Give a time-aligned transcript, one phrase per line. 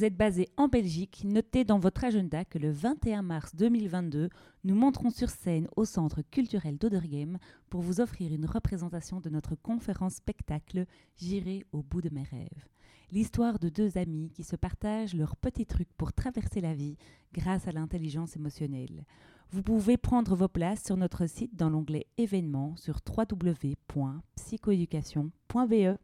[0.00, 4.30] vous êtes basé en Belgique, notez dans votre agenda que le 21 mars 2022,
[4.64, 7.36] nous monterons sur scène au Centre culturel d'Oderghem
[7.68, 10.86] pour vous offrir une représentation de notre conférence spectacle
[11.18, 12.66] J'irai au bout de mes rêves.
[13.12, 16.96] L'histoire de deux amis qui se partagent leurs petits trucs pour traverser la vie
[17.34, 19.04] grâce à l'intelligence émotionnelle.
[19.50, 25.98] Vous pouvez prendre vos places sur notre site dans l'onglet événements sur www.psychoéducation.be.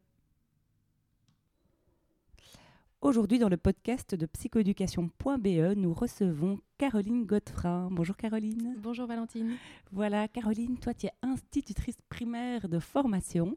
[3.06, 7.86] Aujourd'hui, dans le podcast de psychoéducation.be, nous recevons Caroline Godefrain.
[7.92, 8.74] Bonjour Caroline.
[8.80, 9.58] Bonjour Valentine.
[9.92, 13.56] Voilà, Caroline, toi tu es institutrice primaire de formation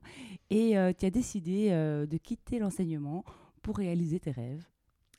[0.52, 3.26] et euh, tu as décidé euh, de quitter l'enseignement
[3.64, 4.68] pour réaliser tes rêves.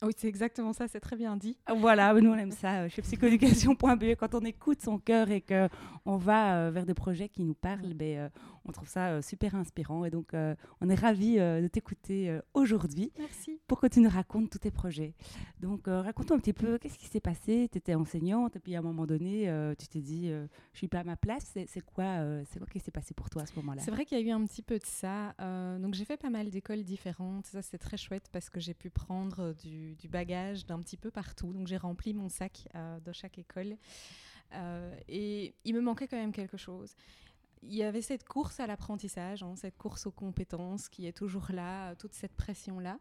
[0.02, 1.58] Oui, c'est exactement ça, c'est très bien dit.
[1.76, 4.14] Voilà, nous on aime ça chez psychoéducation.be.
[4.18, 7.92] Quand on écoute son cœur et qu'on va euh, vers des projets qui nous parlent,
[7.92, 8.28] ben, euh,
[8.66, 10.04] on trouve ça euh, super inspirant.
[10.04, 10.32] Et donc,
[10.80, 13.12] on est ravis de t'écouter aujourd'hui.
[13.18, 13.58] Merci.
[13.66, 15.14] Pour que tu nous racontes tous tes projets.
[15.60, 17.68] Donc, raconte-nous un petit peu, qu'est-ce qui s'est passé?
[17.70, 21.00] Tu étais enseignante et puis à un moment donné, tu t'es dit, je suis pas
[21.00, 21.54] à ma place.
[21.66, 23.82] C'est quoi, c'est quoi qui s'est passé pour toi à ce moment-là?
[23.82, 25.34] C'est vrai qu'il y a eu un petit peu de ça.
[25.78, 27.46] donc, j'ai fait pas mal d'écoles différentes.
[27.46, 31.10] Ça, c'est très chouette parce que j'ai pu prendre du du, bagage d'un petit peu
[31.10, 31.52] partout.
[31.52, 33.76] Donc j'ai rempli mon sac euh, de chaque école.
[34.54, 36.94] Euh, et il me manquait quand même quelque chose.
[37.62, 41.48] Il y avait cette course à l'apprentissage, hein, cette course aux compétences qui est toujours
[41.50, 42.98] là, toute cette pression-là.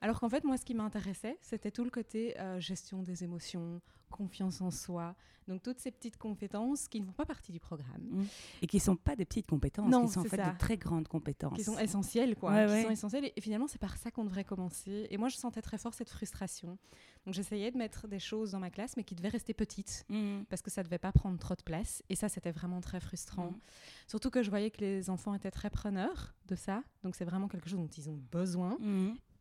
[0.00, 3.80] Alors qu'en fait, moi, ce qui m'intéressait, c'était tout le côté euh, gestion des émotions,
[4.10, 5.14] confiance en soi.
[5.48, 8.02] Donc toutes ces petites compétences qui ne font pas partie du programme.
[8.02, 8.24] Mmh.
[8.62, 10.76] Et qui ne sont pas des petites compétences, non, qui sont en fait de très
[10.76, 11.56] grandes compétences.
[11.56, 12.66] Qui sont essentielles, quoi.
[12.66, 13.30] qui sont essentielles.
[13.36, 15.06] Et, finalement, c'est par ça qu'on devrait commencer.
[15.10, 16.78] Et moi, je sentais très fort cette frustration.
[17.24, 20.44] Donc j'essayais de mettre des choses dans ma classe, mais qui devaient rester petites, mmh.
[20.48, 22.02] parce que ça ne devait pas prendre trop de place.
[22.08, 23.50] Et ça, c'était vraiment très frustrant.
[23.50, 23.60] Mmh.
[24.08, 26.82] Surtout que je voyais que les enfants étaient très preneurs de ça.
[27.04, 28.78] Donc c'est vraiment quelque chose dont ils ont besoin.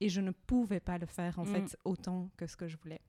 [0.02, 3.02] Et je ne pouvais pas le faire, en fait, autant que ce que je voulais.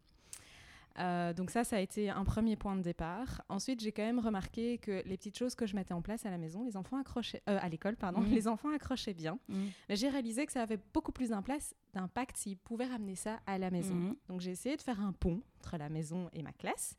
[0.98, 3.42] Euh, donc ça, ça a été un premier point de départ.
[3.48, 6.30] Ensuite, j'ai quand même remarqué que les petites choses que je mettais en place à
[6.30, 8.26] la maison, les enfants accrochaient, euh, à l'école, pardon, mm.
[8.32, 9.38] les enfants accrochaient bien.
[9.48, 9.64] Mm.
[9.88, 13.70] Mais j'ai réalisé que ça avait beaucoup plus d'impact s'ils pouvaient ramener ça à la
[13.70, 13.94] maison.
[13.94, 14.16] Mm.
[14.28, 16.96] Donc j'ai essayé de faire un pont entre la maison et ma classe.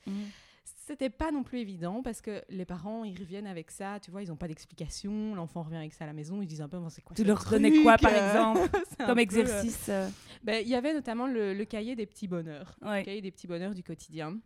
[0.75, 4.22] C'était pas non plus évident parce que les parents, ils reviennent avec ça, tu vois,
[4.22, 5.35] ils n'ont pas d'explication.
[5.35, 7.44] L'enfant revient avec ça à la maison, ils disent un peu, c'est quoi Tu leur
[7.44, 8.69] donnais quoi, par exemple,
[9.06, 9.89] comme euh, exercice
[10.44, 13.73] ben, Il y avait notamment le, cahier des petits bonheurs, le cahier des petits bonheurs
[13.73, 14.38] du quotidien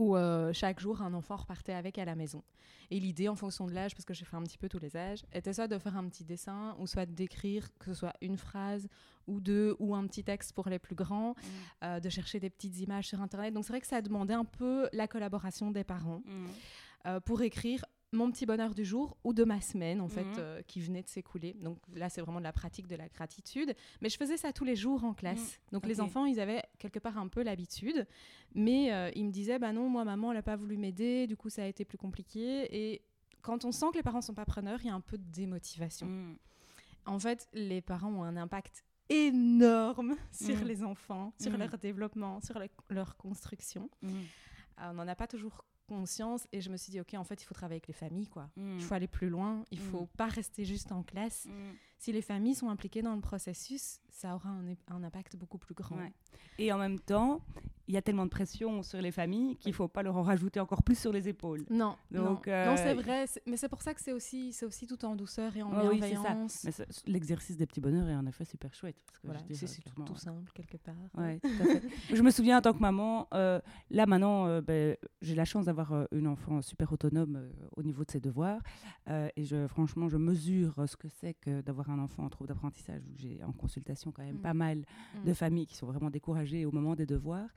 [0.00, 2.42] où euh, chaque jour un enfant repartait avec à la maison.
[2.90, 4.96] Et l'idée, en fonction de l'âge, parce que j'ai fait un petit peu tous les
[4.96, 8.38] âges, était soit de faire un petit dessin, ou soit d'écrire, que ce soit une
[8.38, 8.88] phrase
[9.26, 11.84] ou deux, ou un petit texte pour les plus grands, mmh.
[11.84, 13.52] euh, de chercher des petites images sur Internet.
[13.52, 16.46] Donc c'est vrai que ça a demandé un peu la collaboration des parents mmh.
[17.06, 20.62] euh, pour écrire mon petit bonheur du jour ou de ma semaine en fait euh,
[20.66, 21.54] qui venait de s'écouler.
[21.60, 24.64] Donc là c'est vraiment de la pratique de la gratitude, mais je faisais ça tous
[24.64, 25.60] les jours en classe.
[25.72, 28.06] Donc les enfants ils avaient quelque part un peu l'habitude,
[28.54, 31.36] mais euh, ils me disaient bah non moi maman elle n'a pas voulu m'aider, du
[31.36, 33.02] coup ça a été plus compliqué et
[33.42, 35.24] quand on sent que les parents sont pas preneurs, il y a un peu de
[35.24, 36.06] démotivation.
[36.06, 36.36] Mhm.
[37.06, 42.60] En fait, les parents ont un impact énorme sur les enfants, sur leur développement, sur
[42.90, 43.90] leur construction.
[44.04, 44.10] Euh,
[44.82, 47.46] on n'en a pas toujours conscience et je me suis dit ok en fait il
[47.46, 48.76] faut travailler avec les familles quoi mm.
[48.76, 50.16] il faut aller plus loin il faut mm.
[50.16, 51.72] pas rester juste en classe mm.
[51.98, 55.74] si les familles sont impliquées dans le processus ça aura un, un impact beaucoup plus
[55.74, 55.98] grand
[56.58, 57.40] et en même temps
[57.90, 60.22] il y a tellement de pression sur les familles qu'il ne faut pas leur en
[60.22, 61.64] rajouter encore plus sur les épaules.
[61.70, 63.24] Non, Donc, non, euh, c'est vrai.
[63.46, 66.68] Mais c'est pour ça que c'est aussi, aussi tout en douceur et en bienveillance.
[67.08, 68.94] L'exercice des petits bonheurs est en effet super chouette.
[69.24, 70.94] Voilà, c'est tout, simple quelque part.
[71.18, 71.40] Ouais,
[72.12, 73.60] je me souviens en tant que maman, euh,
[73.90, 78.10] là maintenant, euh, ben, j'ai la chance d'avoir une enfant super autonome au niveau de
[78.12, 78.60] ses devoirs.
[79.08, 83.02] et je, franchement, je mesure ce que c'est que d'avoir un enfant en trouble d'apprentissage.
[83.16, 84.42] J'ai en consultation quand même mm.
[84.42, 85.24] pas mal mm.
[85.24, 87.48] de familles qui sont vraiment découragées au moment des devoirs.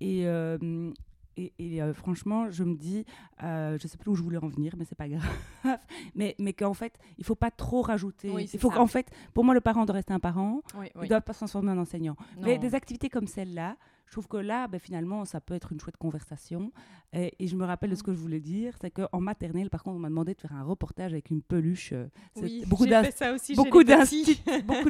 [0.00, 0.92] Et, euh,
[1.36, 3.04] et, euh, franchement, je me dis,
[3.42, 5.24] euh, je sais plus où je voulais en venir, mais c'est pas grave.
[6.14, 8.32] mais mais qu'en fait, il faut pas trop rajouter.
[8.52, 10.62] il faut qu'en fait, pour moi, le parent doit rester un parent.
[10.94, 12.16] il ne doit pas se transformer en enseignant.
[12.40, 13.76] Mais des activités comme celle-là,
[14.08, 16.72] je trouve que là, ben, finalement, ça peut être une chouette conversation.
[17.12, 19.96] Et, je me rappelle de ce que je voulais dire, c'est qu'en maternelle, par contre,
[19.96, 21.92] on m'a demandé de faire un reportage avec une peluche.
[21.92, 22.06] Euh,
[22.36, 22.86] oui, beaucoup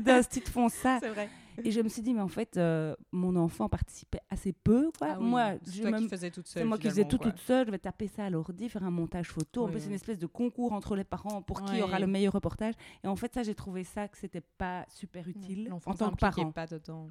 [0.01, 0.99] d'instituts font ça.
[1.03, 1.29] C'est vrai.
[1.65, 4.93] Et je me suis dit, mais en fait, euh, mon enfant participait assez peu.
[4.97, 5.09] Quoi.
[5.15, 6.63] Ah moi, c'est toi qui faisais toute seule.
[6.63, 7.67] C'est moi qui faisais tout toute seule.
[7.67, 9.65] Je vais taper ça à l'ordi, faire un montage photo.
[9.65, 12.33] en plus, c'est une espèce de concours entre les parents pour qui aura le meilleur
[12.33, 12.75] reportage.
[13.03, 16.17] Et en fait, ça, j'ai trouvé ça que c'était pas super utile en tant que
[16.17, 16.53] parent.
[16.53, 17.09] pas dedans.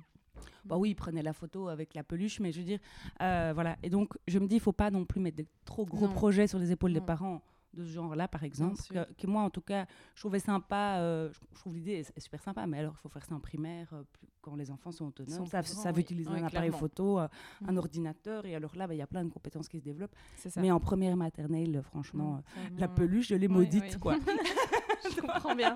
[0.66, 2.80] Bah oui, il prenait la photo avec la peluche, mais je veux dire,
[3.22, 3.78] euh, voilà.
[3.84, 6.48] Et donc, je me dis, il faut pas non plus mettre de trop gros projets
[6.48, 7.42] sur les épaules des parents
[7.74, 8.82] de ce genre-là, par exemple,
[9.18, 9.86] que, moi, en tout cas,
[10.16, 13.24] je trouvais sympa, euh, je, trouve l'idée est, super sympa, mais alors, il faut faire
[13.24, 14.04] ça en primaire, euh,
[14.42, 17.30] quand les enfants sont autonomes, ça savent, utiliser un appareil photo, un
[17.62, 17.78] mm.
[17.78, 20.16] ordinateur, et alors là, bah, il y a plein de compétences qui se développent.
[20.56, 24.16] Mais en première maternelle, franchement, mm, la peluche, je l'ai maudite, quoi.
[25.16, 25.76] je comprends bien.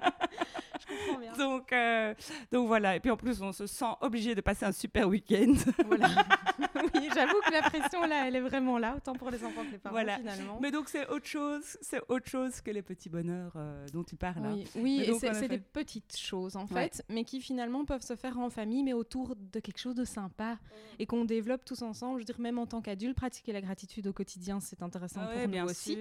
[1.38, 2.14] Donc, euh,
[2.52, 2.96] donc voilà.
[2.96, 5.54] Et puis en plus, on se sent obligé de passer un super week-end.
[5.92, 6.08] Voilà.
[6.94, 9.72] oui, j'avoue que la pression là, elle est vraiment là, autant pour les enfants que
[9.72, 10.18] les parents voilà.
[10.18, 10.58] finalement.
[10.62, 14.16] Mais donc c'est autre chose, c'est autre chose que les petits bonheurs euh, dont tu
[14.16, 14.48] parles.
[14.54, 18.38] Oui, oui et c'est des petites choses en fait, mais qui finalement peuvent se faire
[18.40, 20.58] en famille, mais autour de quelque chose de sympa
[21.00, 22.20] et qu'on développe tous ensemble.
[22.20, 25.48] Je veux dire, même en tant qu'adulte, pratiquer la gratitude au quotidien, c'est intéressant pour
[25.48, 25.98] nous aussi.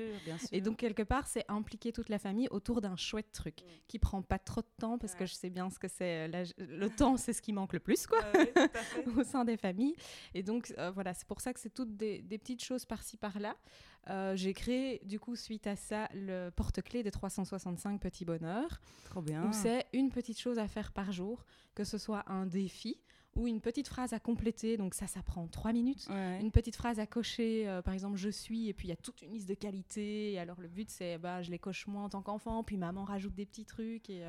[0.53, 4.23] Et donc quelque part, c'est impliquer toute la famille autour d'un chouette truc qui prend
[4.23, 6.29] pas trop de temps parce que je sais bien ce que c'est.
[6.29, 8.21] Euh, le temps, c'est ce qui manque le plus, quoi,
[9.17, 9.97] au sein des familles.
[10.35, 13.57] Et donc, euh, voilà, c'est pour ça que c'est toutes des, petites choses par-ci, par-là.
[14.09, 18.81] Euh, j'ai créé, du coup, suite à ça, le porte-clés des 365 petits bonheurs.
[19.07, 19.49] Trop bien.
[19.49, 23.01] Où c'est une petite chose à faire par jour, que ce soit un défi
[23.37, 24.77] ou une petite phrase à compléter.
[24.77, 26.09] Donc ça, ça prend trois minutes.
[26.09, 29.23] Une petite phrase à cocher, par exemple, je suis, et puis il y a toute
[29.23, 30.33] une liste de qualités.
[30.33, 33.05] Et alors le but, c'est, bah, je les coche moi en tant qu'enfant, puis maman
[33.05, 34.11] rajoute des petits trucs.
[34.11, 34.25] Et,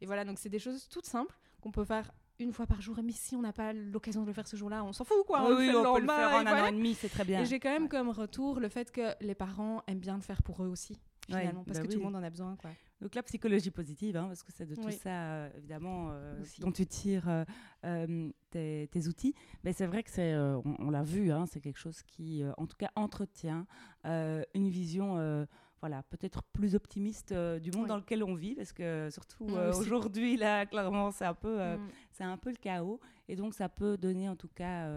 [0.00, 2.96] et voilà, donc c'est des choses toutes simples qu'on peut faire une fois par jour.
[3.02, 5.42] Mais si on n'a pas l'occasion de le faire ce jour-là, on s'en fout, quoi.
[5.42, 7.42] on, oui, on peut le faire en un an et demi, c'est très bien.
[7.42, 10.42] Et j'ai quand même comme retour le fait que les parents aiment bien le faire
[10.42, 10.96] pour eux aussi,
[11.28, 12.70] finalement, parce bah que tout le monde en a besoin, quoi.
[13.00, 16.72] Donc la psychologie positive, hein, parce que c'est de tout ça, euh, évidemment, euh, dont
[16.72, 17.44] tu tires
[17.84, 19.34] euh, tes, outils.
[19.62, 22.76] Mais c'est vrai que c'est, on, l'a vu, hein, c'est quelque chose qui, en tout
[22.76, 23.66] cas, entretient
[24.04, 25.46] une vision
[25.80, 29.72] voilà, peut-être plus optimiste euh, du monde dans lequel on vit, parce que surtout euh,
[29.74, 31.88] aujourd'hui, là, clairement, c'est un, peu, euh, mm.
[32.12, 33.00] c'est un peu le chaos.
[33.28, 34.88] Et donc, ça peut donner en tout cas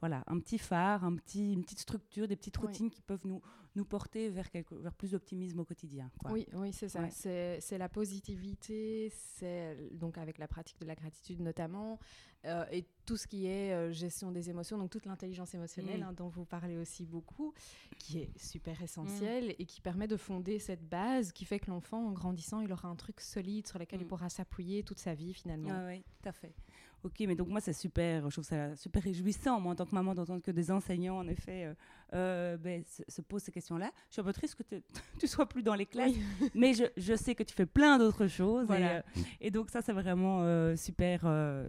[0.00, 3.42] voilà, un petit phare, un petit, une petite structure, des petites routines qui peuvent nous,
[3.76, 6.10] nous porter vers, quelque, vers plus d'optimisme au quotidien.
[6.30, 7.08] Oui, oui c'est ça.
[7.10, 11.98] C'est la positivité, c'est donc avec la pratique de la gratitude notamment,
[12.46, 16.04] euh, et tout ce qui est euh, gestion des émotions, donc toute l'intelligence émotionnelle mm.
[16.04, 17.52] hein, dont vous parlez aussi beaucoup,
[17.98, 19.54] qui est super essentielle mm.
[19.58, 22.88] et qui permet de fonder cette base qui fait que l'enfant, en grandissant, il aura
[22.88, 24.08] un truc solide sur lequel il mm.
[24.08, 25.70] pourra s'appuyer toute sa vie finalement.
[25.70, 26.54] Ah oui, tout à fait.
[27.02, 29.94] Ok, mais donc moi c'est super, je trouve ça super réjouissant, moi en tant que
[29.94, 31.74] maman, d'entendre que des enseignants en effet euh,
[32.12, 33.90] euh ben, se, posent ces questions-là.
[34.08, 34.76] Je suis un peu triste que
[35.18, 36.12] tu sois plus dans les classes,
[36.54, 38.66] mais je, je, sais que tu fais plein d'autres choses.
[38.66, 38.96] Voilà.
[38.96, 41.22] Et, euh, et, donc ça c'est vraiment euh, super,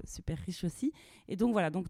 [0.04, 0.92] super riche aussi.
[1.30, 1.88] Et donc voilà, donc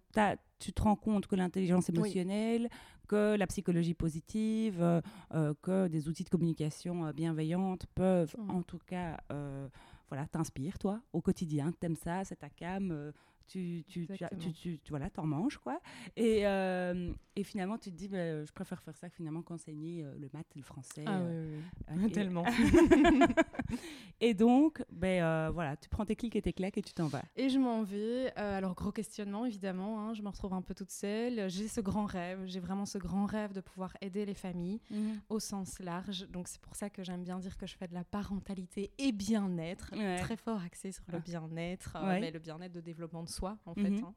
[0.59, 2.69] tu te rends compte que l'intelligence émotionnelle,
[3.07, 5.01] que la psychologie positive,
[5.63, 8.51] que des outils de communication bienveillante peuvent mmh.
[8.51, 9.17] en tout cas
[10.11, 13.13] voilà, t'inspire toi au quotidien, t'aimes ça, c'est ta cam,
[13.47, 14.07] tu, tu,
[14.39, 15.79] tu, tu, voilà, t'en manges, quoi.
[16.15, 20.03] Et, euh, et finalement, tu te dis, bah, je préfère faire ça que finalement qu'enseigner
[20.03, 21.03] euh, le maths et le français.
[21.05, 21.59] Ah euh,
[21.91, 22.11] oui, oui.
[22.11, 22.45] tellement.
[24.21, 27.23] et donc, ben, voilà, tu prends tes clics et tes claques et tu t'en vas.
[27.35, 28.33] Et je m'en vais.
[28.35, 31.49] alors, gros questionnement, évidemment, hein, je me retrouve un peu toute seule.
[31.49, 35.19] J'ai ce grand rêve, j'ai vraiment ce grand rêve de pouvoir aider les familles mhm.
[35.29, 36.27] au sens large.
[36.29, 39.11] Donc, c'est pour ça que j'aime bien dire que je fais de la parentalité et
[39.11, 41.19] bien-être, très fort axé sur le ah.
[41.19, 43.89] bien-être, mais le bien-être de développement de soi en fait.
[43.89, 44.03] Mhm.
[44.03, 44.13] Hein.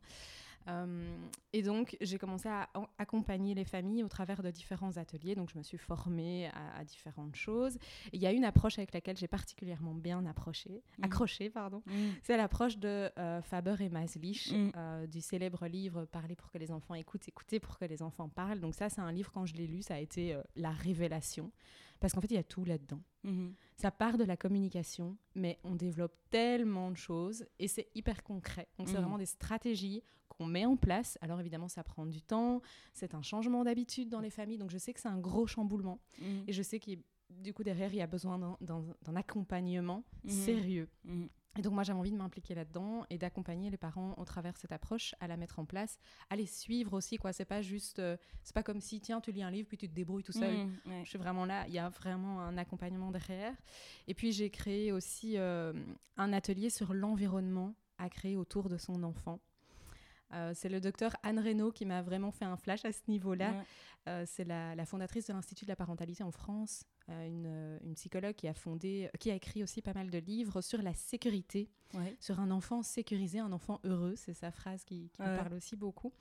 [0.69, 1.17] Euh,
[1.53, 2.69] et donc, j'ai commencé à
[2.99, 5.35] accompagner les familles au travers de différents ateliers.
[5.35, 7.79] Donc, je me suis formée à, différentes choses.
[8.13, 11.05] Il y a une approche avec laquelle j'ai particulièrement bien approché, mhm.
[11.05, 11.51] accroché.
[11.51, 11.83] pardon.
[11.87, 12.15] Mhm.
[12.23, 16.71] C'est l'approche de euh, Faber et Maslich, euh, du célèbre livre Parler pour que les
[16.71, 18.61] enfants écoutent, écouter pour que les enfants parlent.
[18.61, 21.51] Donc, ça, c'est un livre, quand je l'ai lu, ça a été la révélation.
[22.01, 23.01] Parce qu'en fait, il y a tout là-dedans.
[23.23, 23.55] Mhm.
[23.77, 28.69] Ça part de la communication, mais on développe tellement de choses et c'est hyper concret.
[28.79, 29.01] Donc, c'est mhm.
[29.03, 31.19] vraiment des stratégies qu'on met en place.
[31.21, 32.61] Alors, évidemment, ça prend du temps.
[32.93, 34.59] C'est un changement d'habitude dans les familles.
[34.59, 36.01] Donc, je sais que c'est un gros chamboulement.
[36.21, 36.45] Mhm.
[36.47, 36.91] Et je sais que
[37.31, 40.89] du coup, derrière, il y a besoin d'un accompagnement sérieux.
[41.57, 44.59] Et donc moi j'avais envie de m'impliquer là-dedans et d'accompagner les parents au travers de
[44.59, 45.99] cette approche, à la mettre en place,
[46.31, 47.33] à les suivre aussi quoi.
[47.33, 49.89] C'est pas juste, euh, c'est pas comme si tiens tu lis un livre puis tu
[49.89, 50.55] te débrouilles tout seul.
[50.67, 53.55] Mmh, Je suis vraiment là, il y a vraiment un accompagnement derrière.
[54.09, 55.73] Et puis j'ai créé aussi euh,
[56.17, 59.39] un atelier sur l'environnement à créer autour de son enfant.
[60.33, 63.55] Euh, c'est le docteur Anne Reynaud qui m'a vraiment fait un flash à ce niveau-là.
[64.09, 68.55] Euh, c'est la, fondatrice de l'Institut de la parentalité en France, une, psychologue qui a
[68.55, 71.71] fondé, qui a écrit aussi pas mal de livres sur la sécurité,
[72.21, 74.15] sur un enfant sécurisé, un enfant heureux.
[74.17, 76.13] C'est sa phrase qui, me parle aussi beaucoup.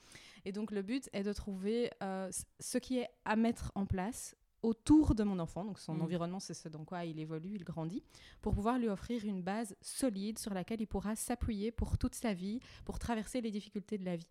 [0.46, 5.14] Et donc le but est de trouver ce qui est à mettre en place autour
[5.14, 6.02] de mon enfant, donc son mm.
[6.02, 8.04] environnement, c'est ce dans quoi il évolue, il grandit,
[8.42, 12.34] pour pouvoir lui offrir une base solide sur laquelle il pourra s'appuyer pour toute sa
[12.34, 14.28] vie, pour traverser les difficultés de la vie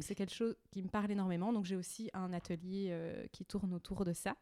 [0.00, 1.52] c'est quelque chose qui me parle énormément.
[1.52, 4.36] Donc j'ai aussi un atelier euh, qui tourne autour de ça.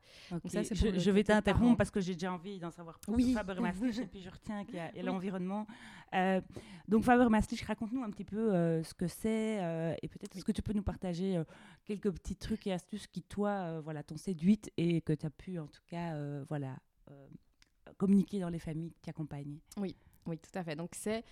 [0.47, 3.33] ça je, vais t'interrompre parce que j'ai déjà envie d'en savoir plus oui.
[3.33, 5.67] sur Faber Maslich et puis je retiens qu'il y a, l'environnement.
[6.15, 6.41] Euh,
[6.89, 10.53] donc Faber Maslich, raconte-nous un petit peu euh, ce que c'est et peut-être est-ce que
[10.53, 11.43] tu peux nous partager
[11.85, 15.59] quelques petits trucs et astuces qui toi voilà t'ont séduite et que tu as pu
[15.59, 16.17] en tout cas
[16.49, 16.77] voilà
[17.97, 19.59] communiquer dans les familles qui accompagnent.
[19.77, 20.77] Oui, oui, tout à fait.
[20.77, 21.25] Donc c'est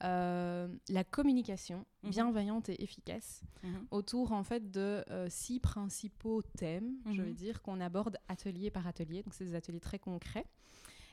[0.00, 2.10] la communication mhm.
[2.10, 3.86] bienveillante et efficace mhm.
[3.90, 7.34] autour en fait de euh, six principaux thèmes, je veux mhm.
[7.34, 9.22] dire, qu'on aborde atelier par atelier.
[9.22, 10.46] Donc c'est des ateliers très concrets.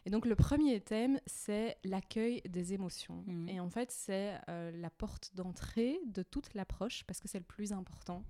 [0.05, 3.23] Et donc le premier thème, c'est l'accueil des émotions.
[3.47, 7.45] Et en fait, c'est euh, la porte d'entrée de toute l'approche parce que c'est le
[7.45, 8.23] plus important.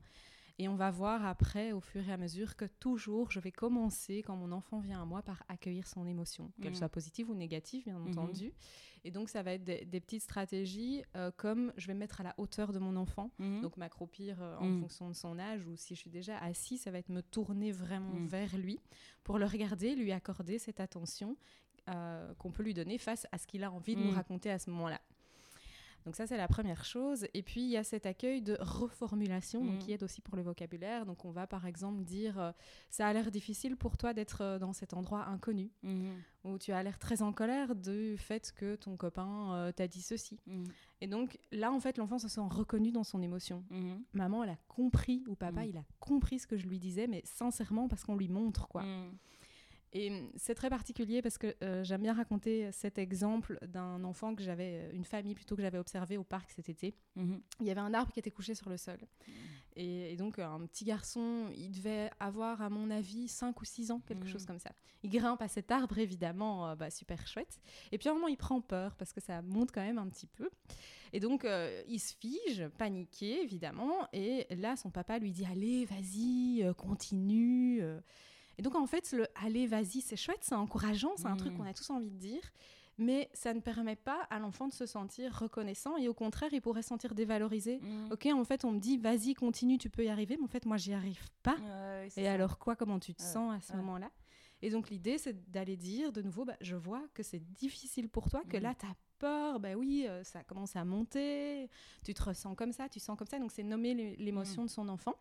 [0.58, 4.24] Et on va voir après, au fur et à mesure, que toujours, je vais commencer,
[4.26, 6.76] quand mon enfant vient à moi, par accueillir son émotion, qu'elle mm.
[6.76, 8.10] soit positive ou négative, bien mm-hmm.
[8.10, 8.54] entendu.
[9.04, 12.24] Et donc, ça va être des, petites stratégies euh, comme je vais me mettre à
[12.24, 13.62] la hauteur de mon enfant, mm-hmm.
[13.62, 14.82] donc m'accroupir euh, en mm.
[14.82, 17.72] fonction de son âge, ou si je suis déjà assis, ça va être me tourner
[17.72, 18.28] vraiment mm.
[18.28, 18.80] vers lui
[19.24, 21.36] pour le regarder, lui accorder cette attention
[21.90, 24.60] euh, qu'on peut lui donner face à ce qu'il a envie de nous raconter à
[24.60, 25.02] ce moment-là.
[26.06, 27.28] Donc ça, c'est la première chose.
[27.34, 29.80] Et puis, il y a cet accueil de reformulation donc, mm.
[29.80, 31.06] qui aide aussi pour le vocabulaire.
[31.06, 32.52] Donc on va par exemple dire, euh,
[32.90, 36.14] ça a l'air difficile pour toi d'être euh, dans cet endroit inconnu, mm-hmm.
[36.46, 40.02] ou tu as l'air très en colère du fait que ton copain euh, t'a dit
[40.02, 40.40] ceci.
[40.48, 40.64] Mm.
[41.02, 43.64] Et donc là, en fait, l'enfant se sent reconnu dans son émotion.
[43.72, 44.04] Mm-hmm.
[44.14, 45.70] Maman, elle a compris, ou papa, mm.
[45.70, 48.84] il a compris ce que je lui disais, mais sincèrement parce qu'on lui montre, quoi.
[49.94, 54.42] Et c'est très particulier parce que euh, j'aime bien raconter cet exemple d'un enfant que
[54.42, 56.96] j'avais, euh, une famille plutôt que j'avais observé au parc cet été.
[57.16, 57.42] Mhm.
[57.60, 59.00] Il y avait un arbre qui était couché sur le sol.
[59.28, 59.34] Mhm.
[59.76, 64.02] Et, donc un petit garçon, il devait avoir à mon avis 5 ou 6 ans,
[64.06, 64.32] quelque mhm.
[64.32, 64.72] chose comme ça.
[65.04, 67.60] Il grimpe à cet arbre évidemment, euh, bah, super chouette.
[67.92, 70.08] Et puis à un moment il prend peur parce que ça monte quand même un
[70.08, 70.50] petit peu.
[71.12, 71.46] Et donc
[71.90, 74.08] il se fige, paniqué évidemment.
[74.14, 77.84] Et là son papa lui dit allez vas-y, continue.
[78.62, 81.58] Et donc, en fait, le allez, vas-y, c'est chouette, c'est encourageant, c'est un truc mm.
[81.58, 82.44] qu'on a tous envie de dire,
[83.00, 86.62] mais ça ne permet pas à l'enfant de se sentir reconnaissant et au contraire, il
[86.62, 87.80] pourrait se sentir dévalorisé.
[87.80, 88.12] Mm.
[88.12, 90.68] Ok, en fait, on me dit, vas-y, continue, tu peux y arriver, mais en fait,
[90.68, 91.58] moi, j'y arrive pas.
[92.16, 94.12] et alors, quoi, comment tu te sens à ce moment-là?
[94.62, 98.30] Et donc, l'idée, c'est d'aller dire de nouveau, bah, je vois que c'est difficile pour
[98.30, 98.62] toi, que mm.
[98.62, 101.68] là, tu as peur, bah oui, euh, ça commence à monter,
[102.06, 103.40] tu te ressens comme ça, tu sens comme ça.
[103.40, 105.16] Donc, c'est nommer l'émotion de son enfant.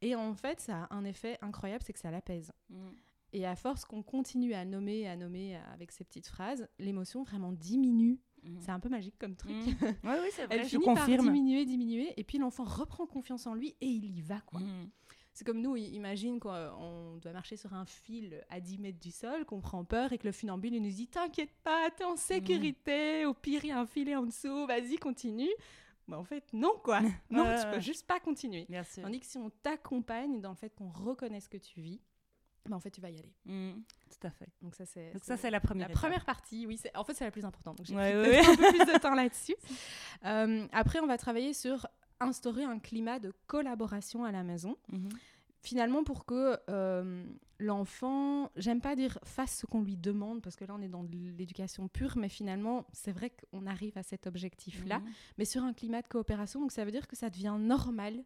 [0.00, 2.52] Et en fait, ça a un effet incroyable, c'est que ça l'apaise.
[2.70, 2.88] Mm.
[3.32, 7.52] Et à force qu'on continue à nommer, à nommer avec ces petites phrases, l'émotion vraiment
[7.52, 8.18] diminue.
[8.42, 8.56] Mm.
[8.60, 9.52] C'est un peu magique comme truc.
[9.52, 9.74] Mm.
[10.04, 13.54] Oui, oui, c'est vrai, Elle finit par diminuer, diminuer, et puis l'enfant reprend confiance en
[13.54, 14.60] lui et il y va, quoi.
[15.38, 19.44] C'est comme nous, imagine qu'on doit marcher sur un fil à 10 mètres du sol,
[19.44, 23.34] qu'on prend peur et que le funambule nous dit T'inquiète pas, t'es en sécurité, au
[23.34, 25.52] pire, il y a un filet en dessous, vas-y, continue.
[26.08, 27.00] Bah, en fait, non, quoi.
[27.30, 28.66] non, tu peux juste pas continuer.
[28.68, 29.02] Merci.
[29.02, 32.00] Tandis que si on t'accompagne dans le fait qu'on reconnaisse ce que tu vis,
[32.66, 33.34] bah, en fait, tu vas y aller.
[33.44, 33.72] Mmh,
[34.10, 34.48] tout à fait.
[34.62, 35.88] Donc ça, c'est ça, c'est la première.
[35.88, 36.80] La première partie, oui.
[36.94, 37.76] En fait, c'est la plus importante.
[37.76, 39.56] Donc j'ai pris un peu plus de temps là-dessus.
[40.24, 41.86] Euh, après, on va travailler sur
[42.20, 44.76] instaurer un climat de collaboration à la maison.
[44.88, 45.08] Mmh
[45.62, 47.24] finalement pour que euh,
[47.58, 51.02] l'enfant, j'aime pas dire fasse ce qu'on lui demande parce que là on est dans
[51.02, 55.06] l'éducation pure, mais finalement c'est vrai qu'on arrive à cet objectif-là, mhm.
[55.38, 58.24] mais sur un climat de coopération, donc ça veut dire que ça devient normal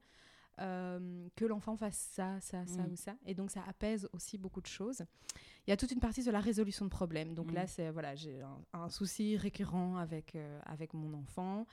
[0.61, 4.61] euh, que l'enfant fasse ça, ça, ça ou ça, et donc ça apaise aussi beaucoup
[4.61, 5.03] de choses.
[5.67, 7.35] Il y a toute une partie de la résolution de problèmes.
[7.35, 11.67] Donc là, c'est voilà, j'ai un, souci récurrent avec euh, avec mon enfant.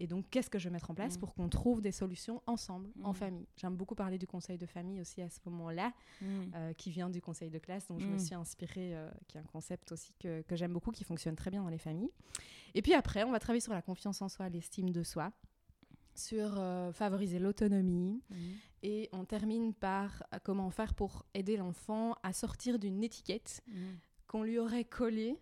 [0.00, 1.20] Et donc, qu'est-ce que je vais mettre en place mm.
[1.20, 3.14] pour qu'on trouve des solutions ensemble, en mm.
[3.14, 3.46] famille?
[3.56, 6.26] J'aime beaucoup parler du conseil de famille aussi à ce moment-là, mm.
[6.54, 9.40] euh, qui vient du conseil de classe, dont je me suis inspirée, euh, qui est
[9.40, 12.10] un concept aussi que, que j'aime beaucoup, qui fonctionne très bien dans les familles.
[12.74, 15.32] Et puis après, on va travailler sur la confiance en soi, l'estime de soi,
[16.16, 18.22] sur euh, favoriser l'autonomie.
[18.82, 23.62] Et on termine par comment faire pour aider l'enfant à sortir d'une étiquette
[24.26, 25.38] qu'on lui aurait collée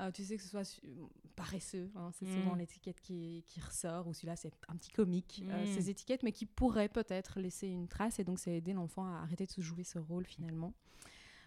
[0.00, 0.80] euh, tu sais que ce soit
[1.36, 2.58] paresseux, hein, c'est souvent mm.
[2.58, 5.66] l'étiquette qui, qui, ressort, ou celui-là c'est un petit comique, euh, mm.
[5.66, 9.20] ces étiquettes, mais qui pourraient peut-être laisser une trace, et donc c'est aider l'enfant à
[9.20, 10.72] arrêter de se jouer ce rôle finalement.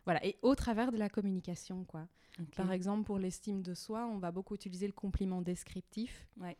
[0.05, 2.07] Voilà, et au travers de la communication, quoi.
[2.55, 6.25] Par exemple, pour l'estime de soi, on va beaucoup utiliser le compliment descriptif.
[6.39, 6.57] Ouais.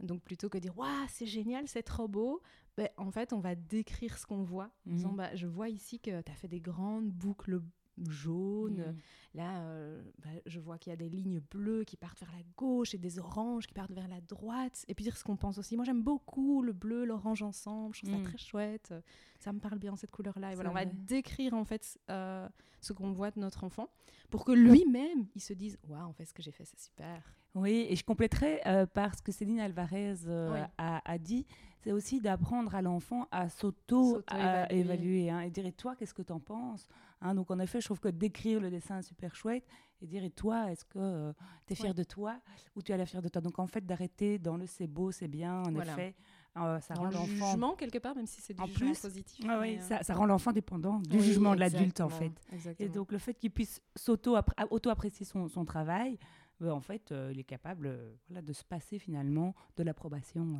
[0.00, 2.40] Donc plutôt que dire waouh c'est génial, c'est trop beau,
[2.76, 4.70] ben, en fait on va décrire ce qu'on voit.
[4.86, 5.16] En disant, mhm.
[5.16, 7.60] bah, je vois ici que tu as fait des grandes boucles
[8.06, 8.94] jaunes.
[9.34, 12.42] Là, euh, bah, je vois qu'il y a des lignes bleues qui partent vers la
[12.56, 14.84] gauche et des oranges qui partent vers la droite.
[14.88, 15.76] Et puis dire ce qu'on pense aussi.
[15.76, 17.94] Moi, j'aime beaucoup le bleu, l'orange ensemble.
[17.94, 18.24] Je trouve ça mhm.
[18.24, 18.94] très chouette.
[19.38, 20.52] Ça me parle bien cette couleur-là.
[20.52, 22.48] Et voilà, on va décrire en fait euh,
[22.80, 23.88] ce qu'on voit de notre enfant
[24.30, 27.22] pour que lui-même il se dise waouh, en fait, ce que j'ai fait, c'est super.
[27.54, 31.46] Oui, et je compléterai euh, par ce que Céline Alvarez euh, a, dit,
[31.80, 36.32] c'est aussi d'apprendre à l'enfant à s'auto-évaluer hein, et dire et toi, qu'est-ce que tu
[36.32, 36.86] en penses?
[37.20, 39.66] Hein, Donc en effet, je trouve que d'écrire le dessin est super chouette
[40.00, 41.32] et dire et toi, est-ce que euh,
[41.66, 42.40] tu es fier de toi
[42.76, 43.40] ou tu es la fière de toi?
[43.40, 46.14] Donc en fait, d'arrêter dans le c'est beau, c'est bien, en effet.
[46.54, 49.78] ça rend l'enfant jugement quelque part même si c'est du en jugement plus, positif oui,
[49.80, 52.32] ça, ça, rend l'enfant dépendant du jugement de l'adulte en fait.
[52.78, 56.18] Et donc le fait qu'il puisse s'auto apprécier son, son travail
[56.62, 60.58] euh, en fait, euh, il est capable euh, voilà, de se passer finalement de l'approbation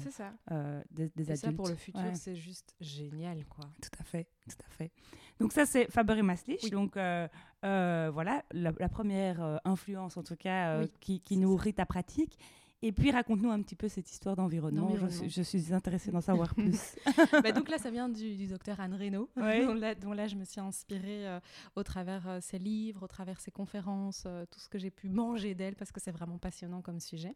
[0.90, 1.36] des, des adultes.
[1.36, 3.44] ça, pour le futur, c'est juste génial.
[3.46, 3.64] quoi.
[3.82, 4.92] Tout à fait, tout à fait.
[5.40, 6.70] Donc ça, c'est Faber et Maslich.
[6.70, 12.38] Donc voilà, la, première influence, en tout cas, qui, qui nourrit ta pratique.
[12.80, 14.94] Et puis, raconte-nous un petit peu cette histoire d'environnement.
[15.26, 16.96] Je, suis intéressée d'en savoir plus.
[17.42, 21.26] Bah, donc là, ça vient du, docteur Anne Reynaud, dont, là, je me suis inspirée
[21.26, 21.40] euh,
[21.74, 25.08] au travers euh, ses livres, au travers ses conférences, euh, tout ce que j'ai pu
[25.08, 27.34] manger d'elle, parce que c'est vraiment passionnant comme sujet.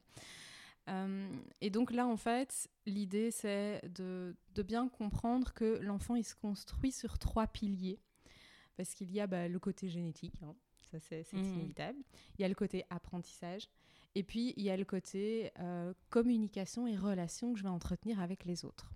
[1.61, 6.93] et donc là, en fait, l'idée, c'est de, bien comprendre que l'enfant, il se construit
[6.93, 7.99] sur trois piliers.
[8.77, 10.55] Parce qu'il y a bah, le côté génétique, hein,
[10.91, 11.39] ça c'est mmh.
[11.39, 11.99] inévitable.
[12.39, 13.69] Il y a le côté apprentissage
[14.15, 18.21] et puis, il y a le côté euh, communication et relation que je vais entretenir
[18.21, 18.93] avec les autres.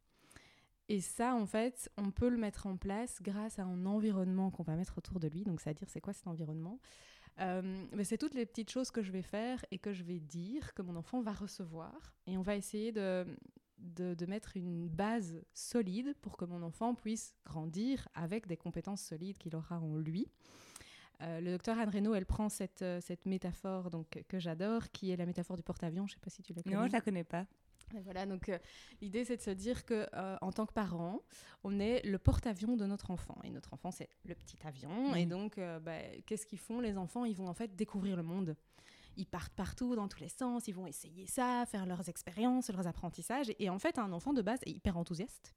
[0.88, 4.62] Et ça, en fait, on peut le mettre en place grâce à un environnement qu'on
[4.62, 5.42] va mettre autour de lui.
[5.42, 6.78] Donc, c'est-à-dire, c'est quoi cet environnement?
[7.40, 10.75] Euh, C'est toutes les petites choses que je vais faire et que je vais dire,
[10.75, 12.14] que mon enfant va recevoir.
[12.26, 13.26] Et on va essayer de,
[13.78, 19.38] de, mettre une base solide pour que mon enfant puisse grandir avec des compétences solides
[19.38, 20.28] qu'il aura en lui.
[21.23, 25.11] Euh, le docteur Anne Reynaud, elle prend cette, euh, cette métaphore donc, que j'adore, qui
[25.11, 26.06] est la métaphore du porte-avions.
[26.06, 26.76] Je ne sais pas si tu la connais.
[26.76, 27.47] Non, je la connais pas.
[28.04, 28.58] voilà, donc euh,
[29.00, 30.06] l'idée c'est de se dire que
[30.40, 31.23] en tant que parent,
[31.64, 35.25] on est le porte-avions de notre enfant et notre enfant c'est le petit avion et
[35.25, 36.80] donc bah, qu'est-ce qu'ils font?
[36.80, 38.56] Les enfants Ils vont en fait découvrir le monde.
[39.17, 42.86] Ils partent partout dans tous les sens, ils vont essayer ça, faire leurs expériences, leurs
[42.86, 45.54] apprentissages et en fait un enfant de base est hyper enthousiaste.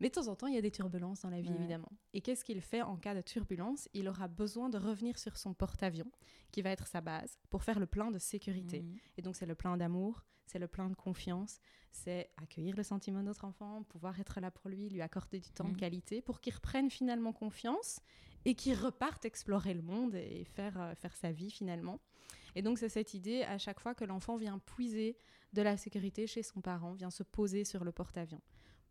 [0.00, 1.90] Mais de temps en temps, il y a des turbulences dans la vie, évidemment.
[2.12, 3.88] Et qu'est-ce qu'il fait en cas de turbulence?
[3.94, 6.10] Il aura besoin de revenir sur son porte-avions,
[6.50, 8.82] qui va être sa base, pour faire le plein de sécurité.
[8.82, 8.96] Mhm.
[9.18, 11.58] Et donc, c'est le plein d'amour, c'est le plein de confiance,
[11.90, 15.50] c'est accueillir le sentiment de notre enfant, pouvoir être là pour lui, lui accorder du
[15.50, 15.76] temps de mhm.
[15.76, 18.00] qualité, pour qu'il reprenne finalement confiance
[18.44, 22.00] et qu'il reparte explorer le monde et faire, euh, faire sa vie finalement.
[22.56, 25.16] Et donc, c'est cette idée, à chaque fois que l'enfant vient puiser
[25.52, 28.42] de la sécurité chez son parent, vient se poser sur le porte-avions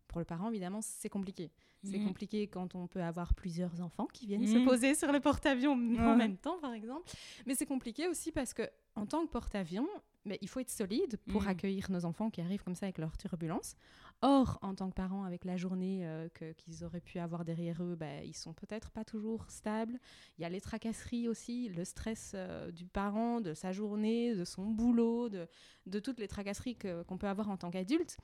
[0.08, 1.50] pour le parent, évidemment, c'est compliqué.
[1.82, 2.06] C'est mhm.
[2.06, 4.64] compliqué quand on peut avoir plusieurs enfants qui viennent se mhm.
[4.64, 7.10] poser sur le porte-avions en même temps, par exemple.
[7.46, 8.62] Mais c'est compliqué aussi parce que,
[8.96, 9.88] en tant que porte-avions,
[10.24, 11.48] mais il faut être solide pour mhm.
[11.48, 13.76] accueillir nos enfants qui arrivent comme ça avec leur turbulence.
[14.22, 17.94] Or, en tant que parent, avec la journée euh, qu'ils auraient pu avoir derrière eux,
[17.94, 19.98] bah, ils sont peut-être pas toujours stables.
[20.38, 24.44] Il y a les tracasseries aussi, le stress euh, du parent, de sa journée, de
[24.44, 25.46] son boulot, de,
[25.86, 28.16] de toutes les tracasseries qu'on peut avoir en tant qu'adulte.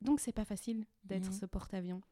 [0.00, 1.32] Donc c'est pas facile d'être mhm.
[1.32, 2.02] ce porte-avions.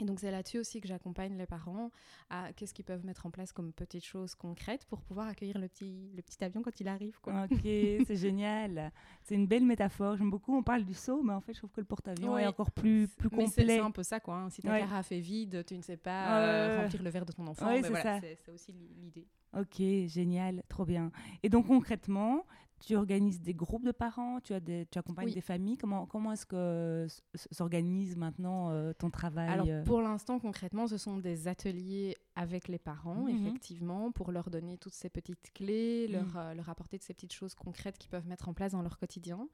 [0.00, 1.90] Et donc c'est là-dessus aussi que j'accompagne les parents
[2.30, 5.68] à qu'est-ce qu'ils peuvent mettre en place comme petites choses concrètes pour pouvoir accueillir le
[5.68, 7.20] petit, le petit avion quand il arrive.
[7.20, 7.44] Quoi.
[7.44, 8.90] Ok, c'est génial.
[9.22, 10.16] C'est une belle métaphore.
[10.16, 10.56] J'aime beaucoup.
[10.56, 13.06] On parle du saut, mais en fait je trouve que le porte-avions est encore plus,
[13.08, 13.66] plus complet.
[13.66, 14.36] C'est un peu ça quoi.
[14.36, 14.50] Hein.
[14.50, 17.46] Si ta carafe est vide, tu ne sais pas euh, remplir le verre de ton
[17.46, 17.68] enfant.
[17.80, 18.20] c'est voilà,
[18.52, 19.28] aussi l'idée.
[19.54, 21.12] Ok, génial, trop bien.
[21.42, 22.46] Et donc concrètement,
[22.84, 25.76] tu organises des groupes de parents, tu, as des, tu accompagnes des familles.
[25.76, 27.06] Comment, comment est-ce que
[27.50, 29.84] s'organise maintenant euh, ton travail Alors, euh?
[29.84, 33.36] pour l'instant, concrètement, ce sont des ateliers avec les parents, mhm.
[33.36, 36.36] effectivement, pour leur donner toutes ces petites clés, leur, mhm.
[36.36, 38.98] euh, leur apporter de ces petites choses concrètes qu'ils peuvent mettre en place dans leur
[38.98, 39.48] quotidien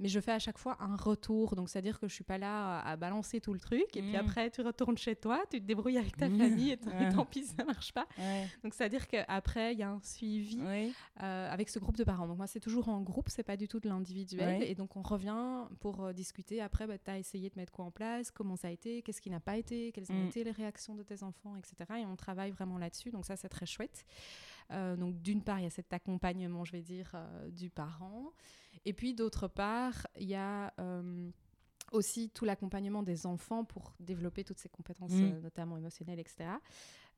[0.00, 1.56] mais je fais à chaque fois un retour.
[1.56, 3.84] Donc, c'est-à-dire que je suis pas là à, balancer tout le truc.
[3.96, 4.16] Et puis mm.
[4.16, 6.38] après, tu retournes chez toi, tu te débrouilles avec ta mm.
[6.38, 6.78] famille et,
[7.14, 8.06] tant pis, ça marche pas.
[8.62, 10.60] Donc, c'est-à-dire qu'après, il y a un suivi
[11.22, 12.28] euh, avec ce groupe de parents.
[12.28, 14.62] Donc, moi, c'est toujours en groupe, c'est pas du tout de l'individuel.
[14.62, 16.60] Et donc, on revient pour euh, discuter.
[16.60, 19.20] Après, bah, tu as essayé de mettre quoi en place, comment ça a été, qu'est-ce
[19.20, 20.28] qui n'a pas été, quelles ont mm.
[20.28, 22.00] été les réactions de tes enfants, etc.
[22.00, 23.10] Et on travaille vraiment là-dessus.
[23.10, 24.04] Donc, ça, c'est très chouette.
[24.70, 27.16] Euh, donc, d'une part, il y a cet accompagnement, je vais dire,
[27.50, 28.32] du parent.
[28.84, 31.30] Et puis d'autre part, il y a euh,
[31.92, 35.24] aussi tout l'accompagnement des enfants pour développer toutes ces compétences, mm.
[35.24, 36.50] euh, notamment émotionnelles, etc.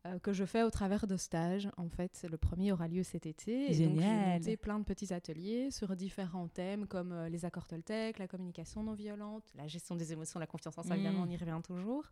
[0.07, 1.69] euh, que je fais au travers de stages.
[1.77, 3.73] En fait, le premier aura lieu cet été.
[3.73, 3.95] Génial.
[3.95, 8.19] donc, j'ai monté plein de petits ateliers sur différents thèmes comme euh, les accords Toltec,
[8.19, 11.29] la communication non violente, la gestion des émotions, la confiance en soi, évidemment, mm.
[11.29, 12.05] on y revient toujours.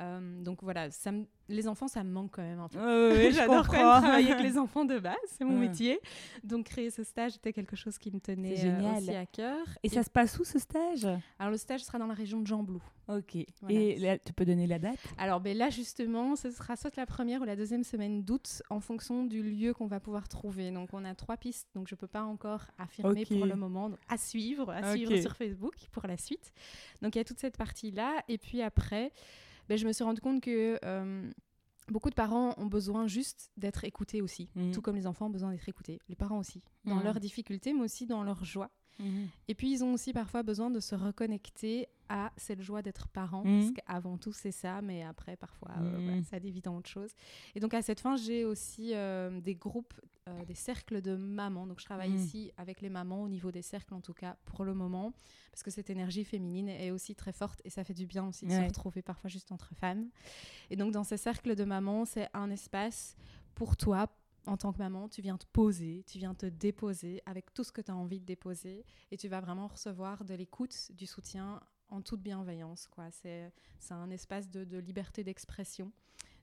[0.00, 1.12] Euh, donc voilà, ça
[1.48, 3.30] les enfants, ça me manque quand même un peu.
[3.30, 6.00] J'adore travailler avec les enfants de base, c'est mon métier.
[6.42, 9.66] Donc créer ce stage était quelque chose qui me tenait euh, aussi à cœur.
[9.82, 11.06] Et, ça se passe où ce stage?
[11.38, 12.82] Alors le stage sera dans la région de Jamblou.
[13.08, 13.36] Ok.
[13.68, 14.98] Et tu peux donner la date?
[15.18, 18.80] Alors ben là justement, ce sera soit la première ou la deuxième semaine d'août en
[18.80, 20.70] fonction du lieu qu'on va pouvoir trouver.
[20.70, 23.90] Donc on a trois pistes, donc je peux pas encore affirmer pour le moment.
[24.08, 26.52] à suivre, à suivre sur Facebook pour la suite.
[27.02, 29.12] Donc il y a toute cette partie là, et puis après
[29.68, 31.30] ben, je me suis rendu compte que euh,
[31.88, 34.72] beaucoup de parents ont besoin juste d'être écoutés aussi, mmh.
[34.72, 37.02] tout comme les enfants ont besoin d'être écoutés, les parents aussi, dans mmh.
[37.04, 38.70] leurs difficultés, mais aussi dans leur joie.
[38.98, 39.24] Mmh.
[39.48, 43.42] Et puis, ils ont aussi parfois besoin de se reconnecter à cette joie d'être parent,
[43.42, 47.10] parce qu'avant tout, c'est ça, mais après, parfois, euh, ça dévie dans autre chose.
[47.54, 49.94] Et donc, à cette fin, j'ai aussi euh, des groupes,
[50.46, 51.66] des cercles de mamans.
[51.66, 54.64] Donc, je travaille ici avec les mamans, au niveau des cercles en tout cas, pour
[54.64, 55.12] le moment
[55.54, 58.44] parce que cette énergie féminine est aussi très forte et ça fait du bien aussi
[58.44, 60.08] de se retrouver parfois juste entre femmes.
[60.68, 63.14] Et donc dans ces cercles de mamans, c'est un espace
[63.54, 64.08] pour toi,
[64.46, 67.70] en tant que maman, tu viens te poser, tu viens te déposer avec tout ce
[67.70, 71.60] que tu as envie de déposer et tu vas vraiment recevoir de l'écoute, du soutien
[71.94, 72.88] en toute bienveillance.
[73.10, 73.52] C'est
[73.90, 75.92] un espace de, de liberté d'expression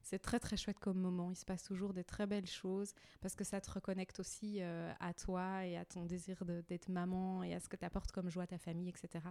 [0.04, 1.32] c'est très très chouette comme moment.
[1.32, 4.92] Il se passe toujours des très belles choses parce que ça te reconnecte aussi euh,
[5.00, 8.30] à toi et à ton désir d'être maman et à ce que tu apportes comme
[8.30, 9.24] joie à ta famille, etc.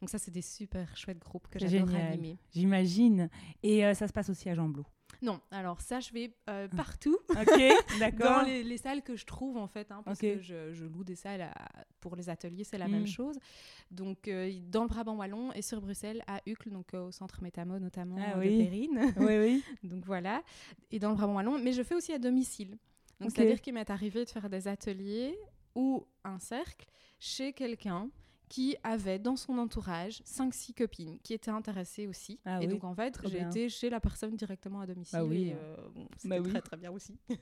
[0.00, 2.38] Donc ça, c'est des super chouettes groupes que j'adore animer.
[2.52, 3.28] J'imagine.
[3.62, 4.68] Et euh, ça se passe aussi à Jean
[5.20, 6.76] non, alors ça, je vais euh, ah.
[6.76, 7.18] partout.
[7.30, 7.60] ok,
[7.98, 8.40] d'accord.
[8.40, 11.50] Dans les, salles que je trouve, en fait, hein, parce que je, loue des salles
[12.00, 13.08] pour les ateliers, c'est la même mm.
[13.08, 13.38] chose.
[13.90, 17.42] Donc, euh, dans le Brabant Wallon et sur Bruxelles, à Uccle, donc euh, au centre
[17.42, 19.12] Métamo, notamment ah de Périne.
[19.16, 19.64] oui, oui.
[19.82, 20.42] donc voilà.
[20.90, 22.78] Et dans le Brabant Wallon, mais je fais aussi à domicile.
[23.20, 25.36] Donc, c'est-à-dire qu'il m'est arrivé de faire des ateliers
[25.74, 26.86] ou un cercle
[27.18, 28.08] chez quelqu'un
[28.48, 32.38] qui avait dans son entourage 5-6 copines qui étaient intéressées aussi.
[32.44, 35.18] Ah et donc en fait, j'ai été chez la personne directement à domicile.
[35.18, 35.52] Bah oui.
[35.54, 35.76] Euh,
[36.16, 37.18] c'était bah très très bien aussi.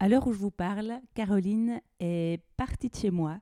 [0.00, 3.38] À l'heure où je vous parle, Caroline est partie de chez moi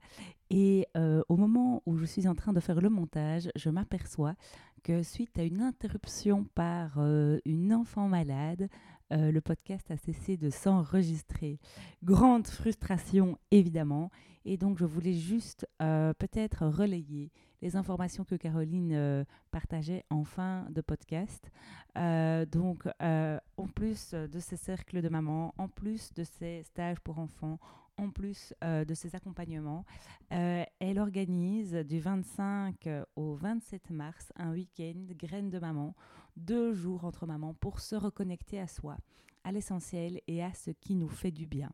[0.51, 4.35] et euh, au moment où je suis en train de faire le montage, je m'aperçois
[4.83, 8.69] que suite à une interruption par euh, une enfant malade,
[9.13, 11.59] le podcast a cessé de s'enregistrer.
[12.03, 14.11] Grande frustration évidemment
[14.45, 20.25] et donc, je voulais juste euh, peut-être relayer les informations que Caroline euh, partageait en
[20.25, 21.51] fin de podcast.
[21.97, 27.19] Euh, donc, en plus de ces cercles de maman, en plus de ces stages pour
[27.19, 27.59] enfants,
[27.99, 29.85] en plus de ces accompagnements,
[30.31, 35.95] elle organise du 25 au 27 mars un week-end graines de maman,
[36.37, 38.97] deux jours entre mamans pour se reconnecter à soi,
[39.45, 41.71] à l'essentiel et à ce qui nous fait du bien.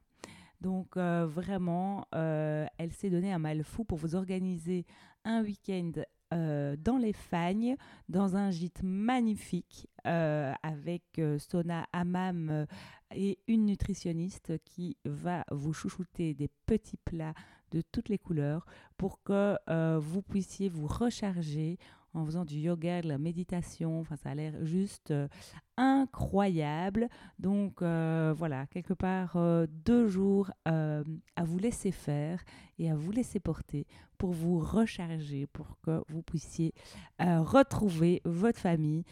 [0.61, 4.87] Donc euh, vraiment, euh, elle s'est donné un mal fou pour vous organiser
[5.25, 5.93] un week-end
[6.35, 7.77] euh, dans les Fagnes,
[8.09, 12.67] dans un gîte magnifique avec sauna, hammam
[13.15, 17.35] et une nutritionniste qui va vous chouchouter des petits plats
[17.73, 18.65] de toutes les couleurs
[18.97, 19.59] pour que
[19.99, 21.79] vous puissiez vous recharger
[22.15, 24.01] en faisant du yoga, de la méditation.
[24.01, 25.29] Enfin, ça a l'air juste euh,
[25.77, 27.09] incroyable.
[27.39, 32.43] Donc euh, voilà, quelque part, euh, deux jours à vous laisser faire
[32.79, 33.87] et à vous laisser porter
[34.19, 36.73] pour vous recharger, pour que vous puissiez
[37.19, 39.05] retrouver votre famille.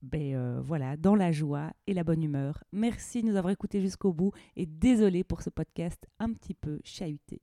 [0.00, 2.62] Ben voilà, dans la joie et la bonne humeur.
[2.72, 6.80] Merci de nous avoir écoutés jusqu'au bout et désolé pour ce podcast un petit peu
[6.84, 7.42] chahuté.